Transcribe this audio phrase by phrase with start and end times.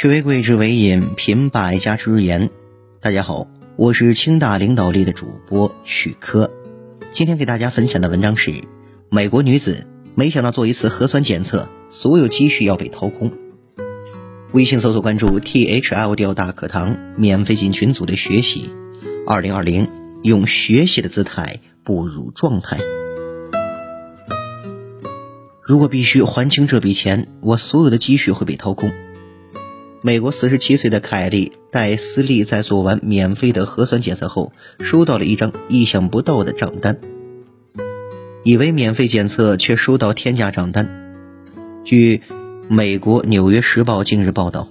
[0.00, 2.50] 学为贵，知为引，品百家之言。
[3.00, 6.52] 大家好，我是清大领导力的主播许科。
[7.10, 8.52] 今天给大家分享的文章是：
[9.10, 13.32] 美国女子没想到做一次核酸检测，所有积蓄要被掏空。
[14.52, 18.70] 微信搜索关注 T H L 调大课堂，免费进群组的学习。
[19.26, 19.88] 二零二零，
[20.22, 22.78] 用学习的姿态步入状态。
[25.60, 28.92] 如果必须还清这笔钱，我所有的积蓄会被掏空。
[30.00, 36.98] 美国四十七岁的凯利·戴斯利在做完免费的核酸检测后，收到了一张意想不到的账单。
[38.44, 40.88] 以为免费检测，却收到天价账单。
[41.84, 42.22] 据
[42.68, 44.68] 美国《纽约时报》近日报道，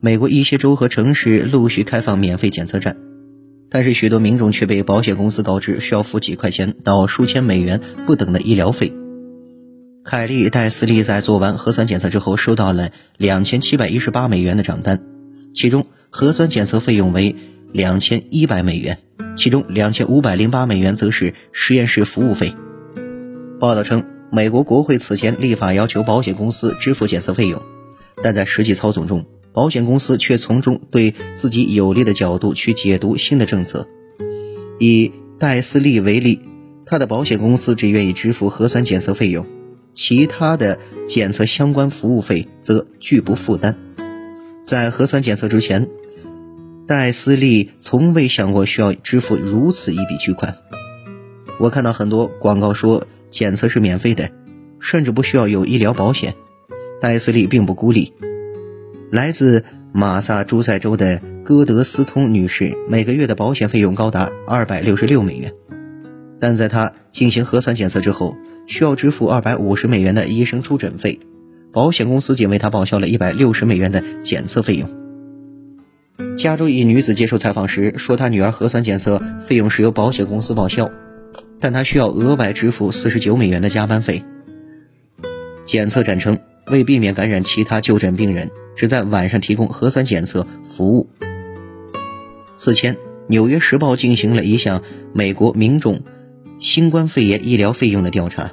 [0.00, 2.96] 美国一些州和城市陆续开放免费检测站，
[3.68, 8.90] 但是许多民众却被保险公司告知需要付几块钱到数千美元不等的医疗费。
[10.02, 15.02] 凯利·戴斯利在做完核酸检测之后，收到了两千七百一十八美元的账单，
[15.54, 17.36] 其中核酸检测费用为
[17.70, 18.98] 两千一百美元，
[19.36, 22.54] 其中两千五百零八美元则是实验室服务费。
[23.60, 27.60] 报道称，美国国会此前立法要求保险公司支付检测费用，
[28.22, 33.86] 但在实际操纵中，保险公司却从中对自己有利的角度去解读新的政策。
[34.78, 36.40] 以戴斯利为例，
[36.86, 39.46] 他的保险公司只愿意支付核酸检测费用。
[39.92, 43.76] 其他的检测相关服务费则拒不负担。
[44.64, 45.88] 在核酸检测之前，
[46.86, 50.56] 戴斯利从未想过需要支付如此一笔巨款。
[51.58, 54.30] 我看到很多广告说检测是免费的，
[54.78, 56.34] 甚至不需要有医疗保险。
[57.00, 58.12] 戴斯利并不孤立。
[59.10, 65.52] 来自马萨诸塞州的戈德斯通女士每个月的保险费用高达二百六十六美元，
[66.38, 68.36] 但在她进行核酸检测之后。
[68.70, 71.18] 需要支付二百五十美元的医生出诊费，
[71.72, 74.88] 保险公司仅为他报销了一百六十美元的检测费用。
[76.38, 80.88] 加州一女子接受采访时说，她女儿核酸检测费用是由保险公司报销，
[81.58, 84.24] 但她需要额外支付四十九美元的加班费。
[85.64, 91.10] 检测站称，为避免感染其他就诊病人，只在晚上提供核酸检测服务。
[92.54, 92.94] 此前，
[93.26, 96.02] 《纽约时报》进行了一项美国民众
[96.60, 98.52] 新冠肺炎医疗费用的调查。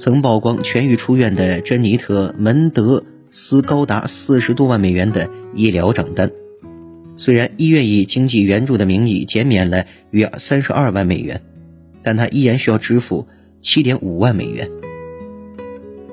[0.00, 6.30] 曾曝光痊愈出院的珍妮特·门德斯高达四十多万美元的医疗账单，
[7.18, 11.42] 虽然医院以经济援助的名义减免了约三十二万美元，
[12.02, 13.28] 但他依然需要支付
[13.60, 14.70] 七点五万美元。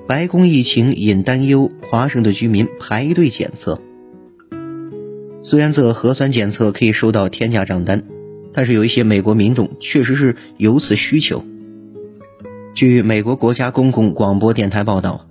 [0.06, 3.82] 白宫疫情引担忧，华盛顿居民排队检测。
[5.42, 8.04] 虽然做核酸检测可以收到天价账单，
[8.52, 11.42] 但是有一些美国民众确实是有此需求。
[12.78, 15.26] 据美国国家公共广播电台报道，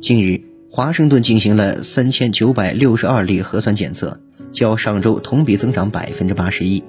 [0.00, 4.20] 近日华盛顿进行了三千九百六十二例核酸检测，
[4.52, 6.84] 较上周同比增长百分之八十一。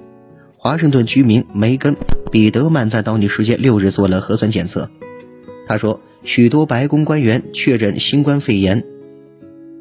[0.56, 1.94] 华盛顿居民梅根·
[2.30, 4.88] 彼得曼在当地时间六日做了核酸检测，
[5.66, 8.84] 他说：“许多白宫官员确诊新冠肺炎，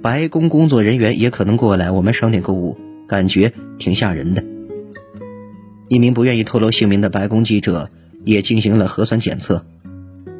[0.01, 2.75] 白宫工作人员也可能过来我们商店购物，
[3.07, 4.43] 感觉挺吓人的。”
[5.89, 7.91] 一名不愿意透露姓名的白宫记者
[8.25, 9.63] 也进行了核酸检测。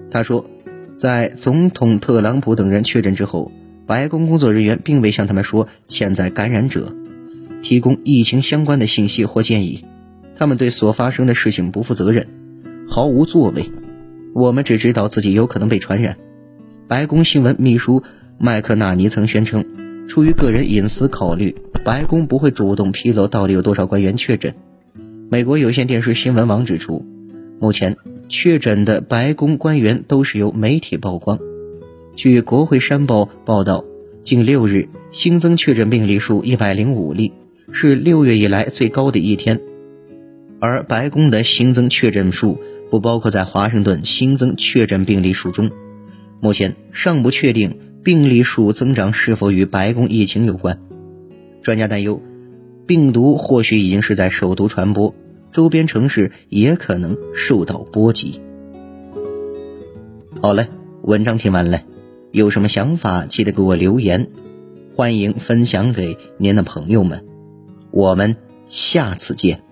[0.09, 0.49] 他说，
[0.95, 3.51] 在总统特朗普等人确诊之后，
[3.85, 6.93] 白宫工作人员并未向他们说潜在感染者
[7.61, 9.85] 提供疫情相关的信息或建议，
[10.35, 12.27] 他们对所发生的事情不负责任，
[12.89, 13.69] 毫无作为。
[14.33, 16.17] 我们只知道自己有可能被传染。
[16.87, 18.03] 白宫新闻秘书
[18.37, 19.65] 麦克纳尼曾宣称，
[20.07, 24.53] 出于个人隐私考虑，白宫不会主动披露到底有多少官员确诊。
[25.29, 27.05] 美国有线电视新闻网指出，
[27.59, 27.97] 目前。
[28.29, 31.39] 确诊的白宫官员都是由媒体曝光。
[32.15, 33.85] 据国会山报报道，
[34.23, 37.31] 近六日新增确诊病例数一百零五例，
[37.71, 39.61] 是六月以来最高的一天。
[40.59, 45.69] 而白宫的新增确诊数不包括在华盛顿新增确诊病例数中。
[46.39, 50.79] 目前尚不确定病例数增长是否与白宫疫情有关。
[51.61, 52.21] 专家担忧，
[52.85, 55.13] 病毒或许已经是在首都传播。
[55.51, 58.41] 周边城市也可能受到波及。
[60.41, 60.67] 好嘞，
[61.01, 61.81] 文章听完了，
[62.31, 64.29] 有什么想法记得给我留言，
[64.95, 67.25] 欢迎分享给您的朋友们。
[67.91, 69.66] 我们下次见。